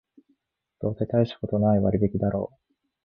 [0.79, 2.71] どうせたいしたことない割引だろう